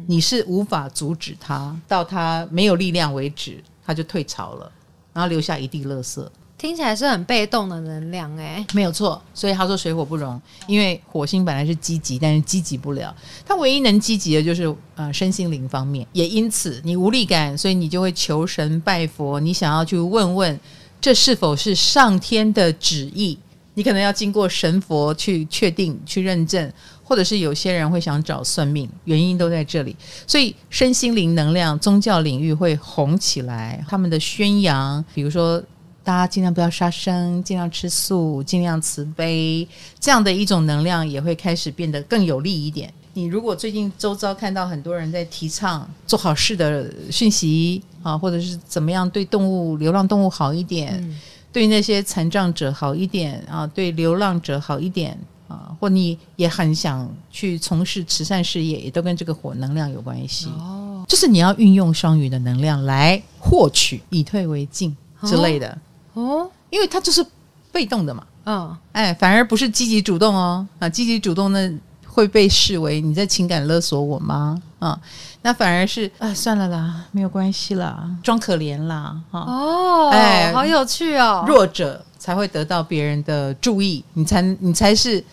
[0.06, 4.72] 你是无法阻止它，到它没有力量为止，它就退潮了，
[5.12, 6.24] 然后留下一地垃圾。
[6.56, 9.20] 听起来是很被动的能量，哎，没有错。
[9.34, 13.12] 所以他说水火不容，因为火星本来是积极，但是积极不了。
[13.44, 20.60] 它唯一能积极的就是呃身心灵方面，也因此你无力感，所以你就会求神拜佛，你想要去问问
[21.02, 23.36] 这是否是上天的旨意。
[23.74, 26.72] 你可能要经过神佛去确定、去认证，
[27.04, 29.96] 或者是有些人会想找算命，原因都在这里。
[30.28, 33.84] 所以身心灵能量、宗教领域会红起来。
[33.88, 35.62] 他们的宣扬，比如说
[36.04, 39.66] 大家尽量不要杀生，尽量吃素，尽量慈悲，
[40.00, 42.94] 这样的一种能量也会开始变得更有利一点。
[43.14, 51.18] 你如果最近周遭看到很多人在提倡做好事的讯息啊，或者是怎么样对动物、流浪动物好一点。
[51.52, 60.48] 对那些残障者好一点啊，对流浪者好一点啊，或你也很想去从事慈善事业，也都跟这个火能量有关系。
[60.58, 65.78] 哦，就是你要运用双鱼的能量来获取，以退为进之类的。
[66.14, 67.26] 哦，因为它就是
[67.72, 68.26] 被动的嘛。
[68.46, 70.66] 嗯，哎，反而不是积极主动哦。
[70.80, 71.72] 啊，积极主动那
[72.12, 74.62] 会被视为你在情感勒索我吗？
[74.80, 75.00] 啊。
[75.44, 85.24] 那反而是啊，算了啦，没有关系啦，装可怜啦，哈哦，哎，好有趣哦，弱者才会得到别人的注意，你才你才是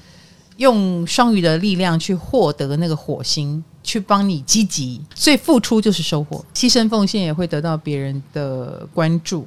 [0.56, 9.46] 用双鱼的力量去获得那个火星，去帮你积极，所以付出就是收获，牺牲奉献也会得到别人的关注，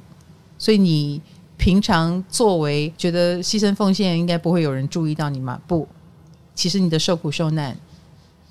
[0.56, 1.20] 所以你
[1.56, 5.58] 平常作为觉得牺牲奉献应该不会有人注意到你吗？
[5.66, 5.88] 不，
[6.54, 7.76] 其实你的受苦受难。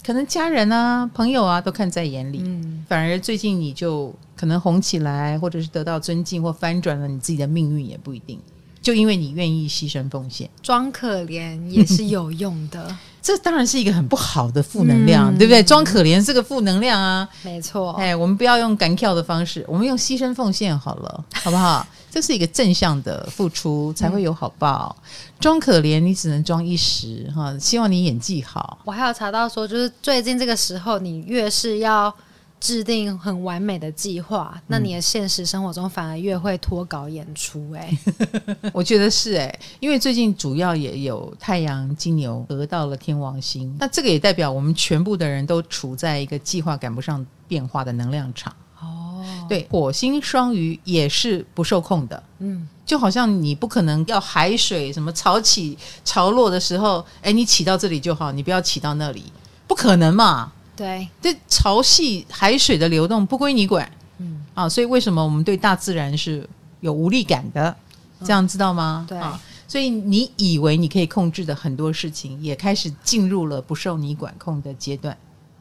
[0.03, 8.39] 可能家人啊、朋友啊都看在眼里，嗯，反而最近你就可能红起来，或者是得到尊敬，或翻转了你自己的命运也不一定。
[8.81, 12.95] 就因为你愿意牺牲奉献，装可怜也是有用的。
[13.21, 15.61] 这当然是一个很不好的负能量，嗯、对不对？
[15.61, 17.91] 装可怜是个负能量啊，没错。
[17.91, 21.85] 哎，我们不要用赶跳的方式，我们用牺牲奉献好了， 好不好？
[22.09, 24.95] 这是一个正向的付出，才会有好报。
[25.39, 28.79] 装、嗯、可怜你只能装一时哈，希望你演技好。
[28.83, 32.13] 我还有查到说，就是最近这个时候，你越是要。
[32.61, 37.79] 制定很完美的计划，那你的现实生活中反而越会脱稿演出，欸。
[37.79, 37.97] 哎，
[38.71, 48.55] 我觉得是哎，欸，因为最近主要也有太阳金牛得到了天王星，那这个也代表我们全部的人都处在一个计划赶不上变化的能量场。
[48.79, 52.21] 哦，对，火星双鱼也是不受控的。
[52.37, 59.23] 嗯，就好像你不可能要海水什么潮起潮落的时候，哎，你起到这里就好，你不要起到那里，
[59.65, 60.51] 不可能嘛。
[60.81, 67.75] 对，这潮汐海水的流动不归你管，嗯啊，所以为什么我们对大自然是有无力感的？
[68.23, 69.05] 这样知道吗？
[69.07, 75.15] 对啊，所以你以为你可以控制的很多事情，也开始进入了不受你管控的阶段。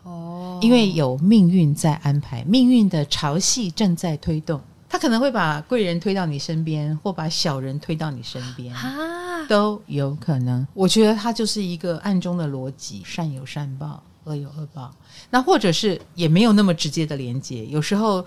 [0.05, 10.67] 哦，因为有命运在安排，命运的潮汐正在推动，他可能会把贵人推到你身边，或把小人推到你身边啊，都有可能。
[10.73, 14.03] 我觉得它就是一个暗中的逻辑，善有善报。
[14.25, 14.95] 恶有恶报，
[15.31, 17.65] 那或者是也没有那么直接的连接。
[17.67, 18.25] 有时候，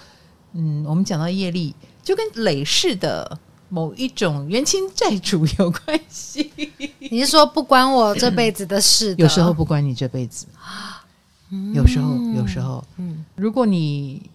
[0.53, 3.37] 嗯，我们讲到业力，就跟累世的
[3.69, 6.51] 某一种冤亲债主有关系。
[6.99, 9.23] 你是说不关我这辈子的事的？
[9.23, 10.47] 有时候不关你这辈子，
[11.73, 14.29] 有时候，有时候，嗯，如果你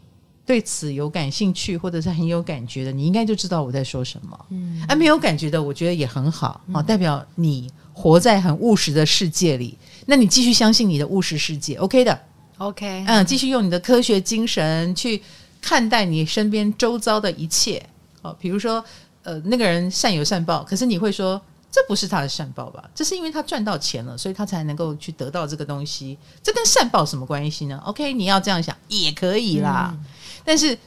[0.47, 4.47] 对此有感兴趣，或者是很有感觉的，你应该就知道我在说什么。
[4.51, 9.77] 嗯，啊，没有感觉的，我觉得也很好啊，代表你活在很务实的世界里。
[10.11, 12.19] 那你继续相信你的务实世界，OK 的
[12.57, 15.23] ，OK，嗯，继续用你的科学精神去
[15.61, 17.85] 看待你身边周遭的一切。
[18.23, 18.83] 哦，比如说，
[19.23, 21.39] 呃，那个人善有善报，可是你会说
[21.71, 22.83] 这不是他的善报吧？
[22.95, 26.17] 这是因为他赚到钱了，所以他才能够去得到这个东西。
[26.43, 29.91] 这跟善报什么关系呢？OK，你要这样想也可以啦。
[29.93, 30.05] 嗯，
[30.43, 30.79] 但是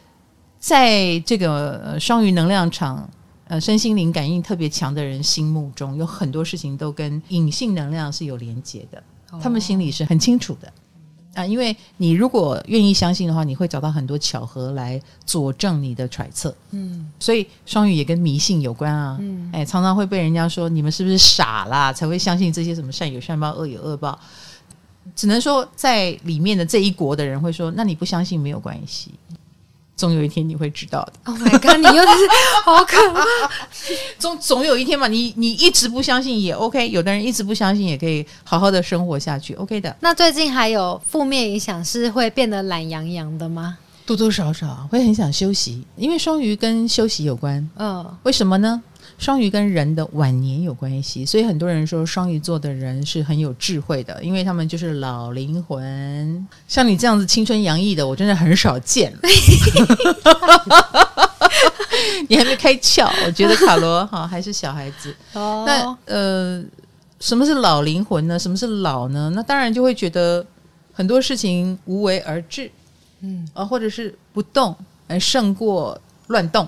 [0.60, 3.08] 在这个双鱼能量场。
[3.48, 9.04] 呃，身心灵感应特别强的人心目中有很多事情都跟隐性能量是有连接的，
[9.40, 10.74] 他们心里是很清楚的
[11.34, 11.46] 啊。
[11.46, 16.56] 因为你如果愿意相信的话，你会找到很多巧合来佐证你的揣测。
[16.72, 19.18] 嗯，所以双鱼也跟迷信有关啊。
[19.22, 24.20] 嗯，哎，常常会被人家说你们是不是傻啦，才会相信这些什么善有善报、恶有恶报。
[25.16, 29.12] 只能说在里面的这一国的人会说，那你不相信没有关系。
[30.02, 31.14] 总有一天你会知道的。
[31.26, 31.78] Oh my god！
[31.78, 32.28] 你又是
[32.66, 33.24] 好可怕。
[34.18, 39.96] 总总有一天嘛，你你一直不相信也 OK，有的人一直不相信也可以好好的生活下去，OK 的。
[40.00, 43.78] 那最近还有负面影响是会变得懒洋洋的吗？
[44.04, 47.70] 多多少少会很想休息，因为双鱼跟休息有关。
[47.78, 48.82] 嗯，为什么呢？
[49.22, 56.48] 双鱼跟人的晚年有关系，所以很多人说双鱼座的人是很有智慧的，因为他们就是老灵魂。
[56.68, 59.14] 像你这样子青春洋溢的，我真的很少见。
[62.28, 65.16] 你还没开窍，我觉得卡罗哈还是小孩子。
[65.34, 66.64] 哦，那呃，
[67.20, 68.40] 什么是老灵魂呢？
[68.40, 69.32] 什么是老呢？
[69.36, 70.44] 那当然就会觉得
[70.92, 72.72] 很多事情无为而治，
[73.20, 74.76] 嗯，啊，或者是不动
[75.08, 76.68] 而胜过乱动。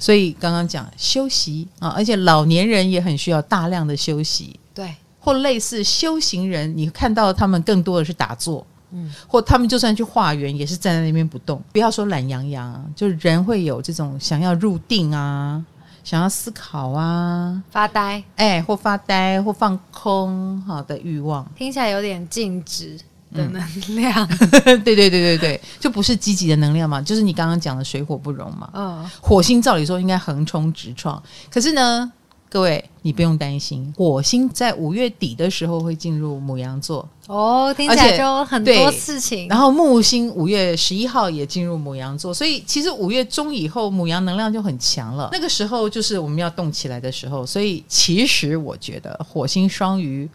[0.00, 11.62] 所以刚刚讲休息啊，而且老年人也很需要大量的休息，对，或类似修行人，你看到他们更多的是打坐，嗯，或他们就算去化缘，也是站在那边不动。
[11.72, 15.64] 不要说懒洋洋，就是人会有这种想要入定啊，
[16.02, 22.98] 想要思考啊，发呆，哎，或发呆或放空好的欲望，听起来有点静止。
[23.34, 23.62] 的能
[23.96, 24.26] 量，
[24.84, 28.70] 对对对对对，就不是积极的能量嘛，就是你刚刚讲的水火不容嘛。
[28.74, 32.10] 嗯，火星照理说应该横冲直撞，可是呢，
[32.48, 39.46] 各位你不用担心，火星在五月底的时候会进入母羊座哦，听起来就很多事情。
[39.48, 47.44] 然后木星五月十一号也进入母羊座，所以其实五月中以后母羊能量就很强了，那个时候就是我们要动起来的时候。
[47.44, 50.28] 所以其实我觉得火星双鱼。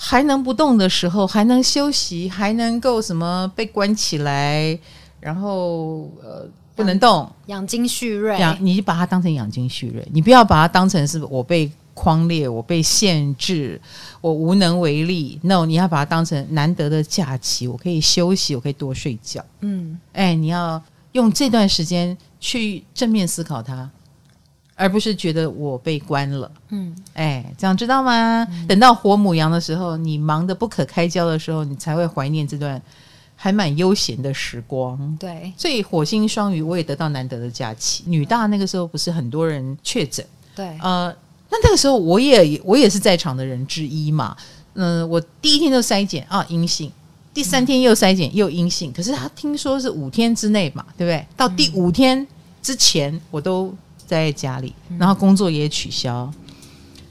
[0.00, 4.78] 还能不动的时候，还能休息，还能够什么被关起来，
[5.18, 8.38] 然后呃不能动，养精蓄锐。
[8.38, 13.80] 养，你就把它当成养精蓄锐，你不要把它当成是我被框列，我被限制，
[14.20, 15.36] 我无能为力。
[15.42, 19.44] No，你要把它当成难得的假期，我可以休息，我可以多睡觉。
[19.62, 20.80] 嗯，哎，你要
[21.10, 23.90] 用这段时间去正面思考它。
[24.80, 28.46] 而不是觉得我被关了，嗯，哎，这样知道吗？
[28.48, 32.80] 嗯、等到活母羊的时候，你忙得不可开交的时候，你才会怀念这段
[33.34, 35.16] 还蛮悠闲的时光。
[35.18, 38.04] 对，所以火星双鱼，我也得到难得的假期。
[38.06, 41.12] 女大那个时候不是很多人确诊，对，呃，
[41.50, 44.36] 那那个时候我也我也是在场的人之一嘛。
[44.74, 46.92] 嗯、呃，我第一天就筛检啊阴性，
[47.34, 51.26] 第三天又筛检又阴性，可是他听说是五天之内嘛，对不对？
[51.36, 52.24] 到第五天
[52.62, 53.74] 之前我都。
[54.08, 56.22] 在家里，然后工作也取消。
[56.32, 56.34] 嗯、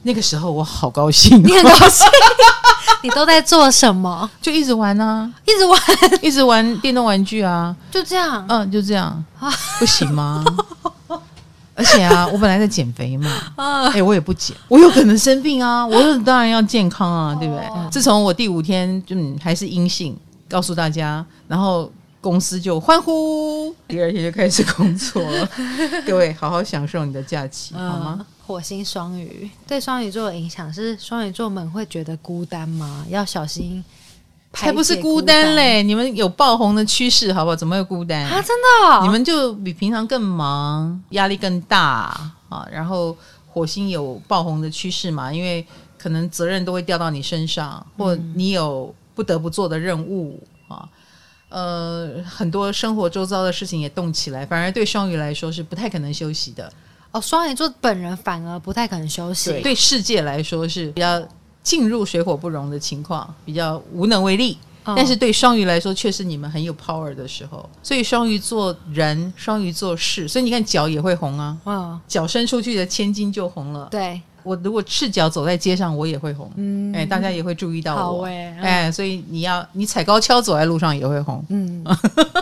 [0.02, 2.08] 那个时候我好高兴，你很高兴。
[3.04, 4.28] 你都在做什么？
[4.42, 5.80] 就一直玩啊，一直玩，
[6.24, 7.74] 一直玩电动玩具啊。
[7.92, 10.44] 就这样，嗯，就这样，啊不行吗？
[11.76, 15.86] 而且啊，我本来在减肥嘛，哎、欸，我也不减，我有可能生病啊。
[15.86, 17.64] 我当然要健康啊，对不对？
[17.68, 20.18] 哦、自从我第五天就还是阴性，
[20.50, 21.92] 告诉大家，然后。
[22.28, 25.50] 公司就欢呼，第二天就开始工作了。
[26.06, 28.26] 各位，好好享受你的假期，嗯、好吗？
[28.46, 33.06] 火星双鱼对双鱼座的影响是，双鱼座们会觉得孤单吗？
[33.08, 33.82] 要小心，
[34.52, 35.82] 才不是孤单嘞！
[35.82, 37.56] 你们有爆红的趋势，好不好？
[37.56, 38.42] 怎么会孤单啊？
[38.42, 42.68] 真的、哦，你们就比平常更忙，压力更大啊。
[42.70, 43.16] 然后
[43.48, 45.32] 火星有爆红的趋势嘛？
[45.32, 45.66] 因为
[45.98, 50.38] 可能责任都会掉到你身上，或你有不得不做的任务
[50.68, 50.86] 啊。
[51.50, 56.72] 呃，很多生活周遭的事情也动起来，反而对双鱼来说是不太可能休息的。
[57.12, 59.52] 哦，双鱼座本人反而不太可能休息。
[59.52, 61.26] 对，对世界来说是比较
[61.64, 64.58] 进入水火不容的情况，比较无能为力。
[64.84, 67.70] 哦、但是对双鱼来说，却是你们很有 power 的时候。
[67.84, 71.58] 所以双鱼座人，双鱼座事，所以你看脚也会红啊。
[71.66, 73.88] 嗯，脚伸出去的千金就红了。
[73.92, 74.22] 对。
[74.48, 76.50] 我如果赤脚走在街上，我也会红。
[76.56, 78.26] 嗯，哎，大家也会注意到我。
[78.26, 81.44] 哎、欸，哎，所以你要你踩高跷走在路上也会红。
[81.50, 81.84] 嗯，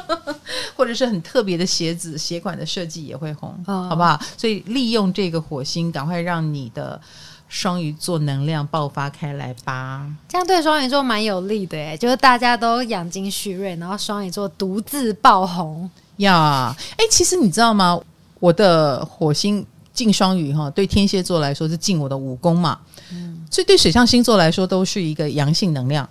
[0.77, 4.19] 或者是很特别的鞋子鞋款的设计也会红，哦、好不好？
[4.37, 7.01] 所以利用这个火星，赶快让你的
[7.49, 10.05] 双鱼座能量爆发开来吧。
[10.27, 15.89] 这样对双鱼座蛮有利的，哎，就是大家都养精蓄锐，然后双鱼座独自爆红。
[16.17, 17.99] 呀，哎，其实你知道吗？
[18.39, 19.65] 我的火星。
[19.95, 22.79] 进双鱼哈，对天蝎座来说是进我的五宫嘛，
[23.11, 26.07] 嗯，所以对水象星座来说都是一个阳性能量。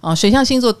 [0.00, 0.74] 啊，水象星座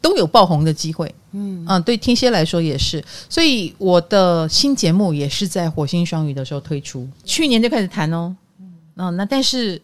[0.00, 1.64] 都有爆红的机会，嗯。
[1.66, 9.80] 啊，对天蝎来说也是，所以我的新节目也是在火星双鱼的时候推出，去年就开始谈哦，嗯，啊，那但是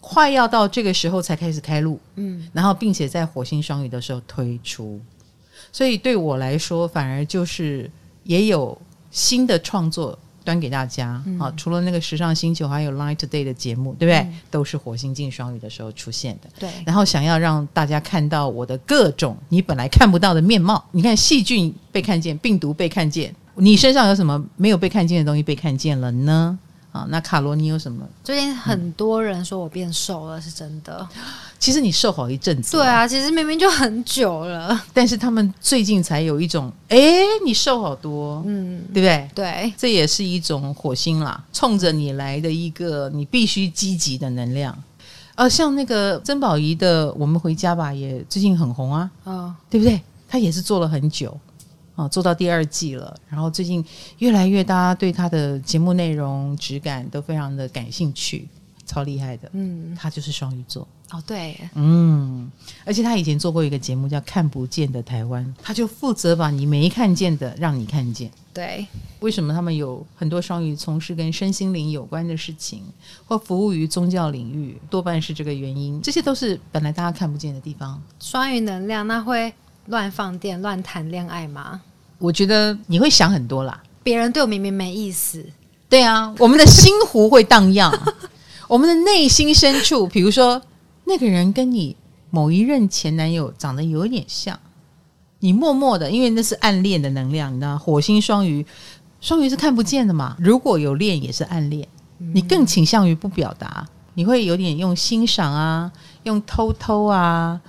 [0.00, 5.00] 快要到这个时候才开始开录，嗯，然后并且在火星双鱼的时候推出，
[5.72, 7.90] 所以对我来说反而就是
[8.22, 10.16] 也有新的创作。
[10.46, 11.22] 端给大家。
[11.26, 14.18] 嗯、啊，除了那个时尚星球，还有 Line Today 的节目，对不对？
[14.20, 16.48] 嗯、都是火星进双鱼的时候出现的。
[16.58, 16.70] 对。
[16.86, 20.82] 然后想要让大家看到我的各种你本来看不到的面貌。
[20.92, 26.58] 你看，细菌被看见，病毒被看见，你身上有什么没有被看见的东西被看见了呢？
[26.96, 28.06] 啊，那卡罗，你有什么？
[28.24, 31.06] 最近很多人说我变瘦了，是真的。
[31.58, 32.72] 其实你瘦好一阵子。
[32.76, 36.98] 对啊，其实明明就很久了，但是他们最近才有一种，哎，
[37.44, 39.30] 你瘦好多，嗯，对不对？
[39.34, 44.76] 对，这也是一种火星啦，冲着你来的一个你必须积极的能量。
[45.34, 50.00] 呃，像那个曾宝仪的《我们回家吧》也最近很红啊，哦，对不对？
[50.28, 51.38] 他也是做了很久。
[51.96, 53.84] 哦，做到第二季了，然后最近
[54.18, 58.46] 越来越大家对他的节目内容质感都非常的感兴趣，
[58.84, 59.50] 超厉害的。
[59.54, 60.86] 嗯，他就是双鱼座。
[61.12, 62.50] 哦，对，嗯，
[62.84, 68.30] 而且他以前做过一个节目叫《看不见的台湾》，他就负责把你没看见的让你看见。
[68.52, 68.84] 对，
[69.20, 72.82] 为什么他们有很多双鱼从事跟身心灵有关的事情，
[73.24, 76.02] 或服务于宗教领域，多半是这个原因。
[76.02, 78.02] 这些都是本来大家看不见的地方。
[78.20, 79.54] 双鱼能量那会。
[79.86, 81.80] 乱放电、乱谈恋爱吗？
[82.18, 83.82] 我觉得你会想很多啦。
[84.02, 85.44] 别人对我明明没意思，
[85.88, 87.92] 对啊，我们的心湖会荡漾，
[88.68, 90.62] 我们的内心深处，比如说
[91.04, 91.96] 那个人跟你
[92.30, 94.58] 某一任前男友长得有点像，
[95.40, 98.64] 你默默的，因为那是暗恋的能量，你知道，火星双鱼，
[99.20, 100.36] 双鱼是看不见的嘛。
[100.38, 101.86] 如果有恋，也是暗恋，
[102.18, 107.60] 你更倾向于不表达，你会有点用欣赏啊，用偷偷啊。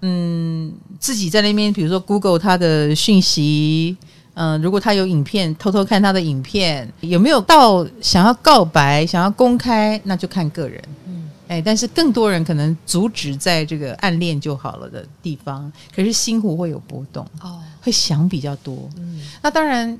[0.00, 3.96] 嗯，自己在那边，比如说 Google 他的讯息，
[4.34, 10.82] 嗯、呃，如果他有影片，偷偷看他的影片，有没有到想要告白、想要公开，那就看个人。
[11.06, 18.88] 嗯，哎，但是更多人可能阻止在这个暗恋就好了的地方，可是心湖会有波动哦，会想比较多。
[18.98, 19.98] 嗯，那当然，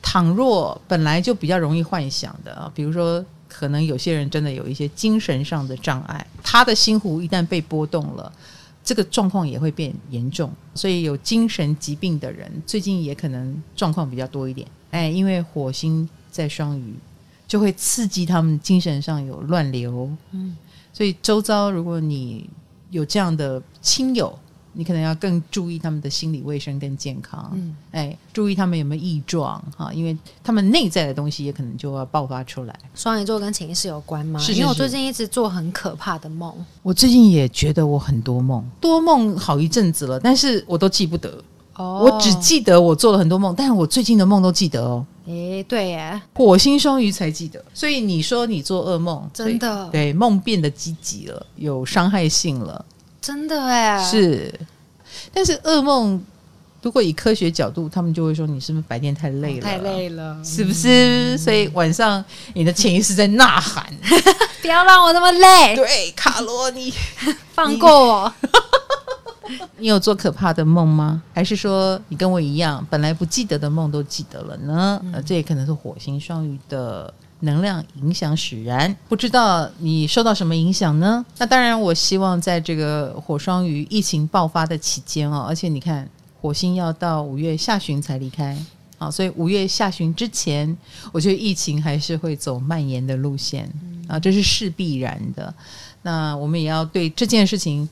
[0.00, 8.32] 倘若本来就比较容易幻想的啊，比如说可能有些人真的有一些精神上的障碍，他的心湖一旦被波动了。
[8.86, 14.66] 这个状况也会变严重，所以有精神疾病的人最近也可能状况比较多一点。
[14.92, 16.94] 哎，因为火星在双鱼，
[17.48, 20.08] 就会刺激他们精神上有乱流。
[20.30, 20.56] 嗯，
[20.92, 22.48] 所以周遭如果你
[22.90, 24.38] 有这样的亲友。
[24.78, 32.78] 你可能要更注意他们的心理卫生跟健康，嗯，哎，注意他们有没有异状哈，因为他们内在的东西也可能就要爆发出来。
[32.94, 34.38] 双鱼座跟潜意识有关吗？
[34.38, 36.52] 是，是，是，因为我最近一直做很可怕的梦。
[36.82, 41.42] 我最近也觉得我很多梦，多梦好一阵子了，但是我都记不得。
[41.76, 45.04] 哦，我只记得我做了很多梦，但是我最近的梦都记得哦。
[45.26, 47.62] 诶，对耶，火星双鱼才记得。
[47.74, 52.84] 所以你说你做噩梦，真的，对，梦变得积极了，有伤害性了。
[53.26, 54.54] 真的哎，是，
[55.34, 56.22] 但是噩梦，
[56.80, 59.62] 如果以科学角度，他们就会说你是不是白天太累了？
[59.62, 61.34] 太累了，是不是？
[61.34, 62.24] 嗯、所以晚上
[62.54, 63.84] 你的潜意识在呐喊，
[64.62, 65.74] 不要让我那么累。
[65.74, 66.94] 对，卡罗，你
[67.52, 68.32] 放过我。
[69.78, 71.20] 你有做可怕的梦吗？
[71.34, 75.00] 还是说你跟我一样，本来不记得的梦都记得了呢？
[75.12, 77.12] 呃、嗯，这也可能是火星双鱼的。
[77.46, 81.24] 能量影响使然，不知道你受到什么影响呢？
[81.38, 86.06] 那当然，我希望在这个火双鱼疫情爆发的期间哦，而且你看，
[86.42, 88.54] 火星要到五月下旬才离开
[88.98, 90.76] 啊，所以五月下旬之前，
[91.10, 93.66] 我觉得疫情还是会走蔓延的路线
[94.06, 95.54] 啊，这是势必然的。
[96.02, 97.88] 那我们也要对这件事情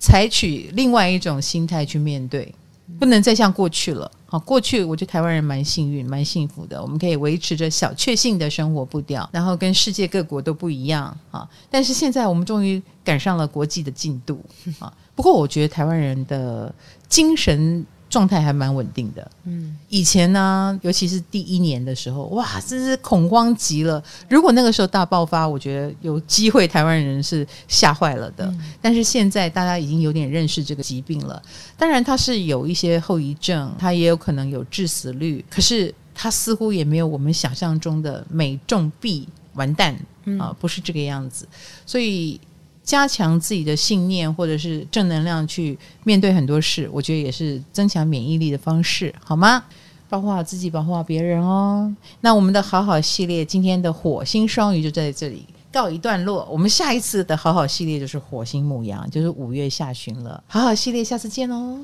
[0.00, 2.52] 采取另外一种心态去面对。
[2.98, 4.08] 不能再像过去了。
[4.34, 11.48] 好，过去我觉得台湾人蛮幸运、蛮幸福的，我们可以维持着小确幸的生活步调，然后跟世界各国都不一样啊。
[11.70, 14.44] 但是现在我们终于赶上了国际的进度
[14.80, 14.92] 啊。
[15.14, 16.74] 不过我觉得台湾人的
[17.08, 17.86] 精神。
[18.14, 24.00] 状态还蛮稳定的，嗯，以前呢，尤其是第一年的时候，哇，真是恐慌极了。
[24.28, 28.44] 如果那个时候大爆发，我觉得有机会台湾人是吓坏了的。
[28.46, 31.42] 嗯，但是现在大家已经有点认识这个疾病了，
[31.76, 39.92] 当然它是有一些后遗症，它也有可能有致死率，可是它似乎也没有我们想象中的每中必完蛋
[40.38, 41.48] 啊，不是这个样子，
[41.84, 42.40] 所以。
[42.84, 49.64] 加强自己的信念，或者是正能量去面对很多事，我觉得也是增强免疫力的方式，好吗？
[50.08, 51.92] 保护好自己，保护好别人哦。
[52.20, 56.46] 那我们的好好系列今天的火星双鱼就在这里告一段落。
[56.52, 60.44] 我们下一次的好好系列就是火星牧羊，就是五月下旬了。
[60.46, 61.80] 好好系列，下次见哦，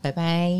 [0.00, 0.52] 拜拜。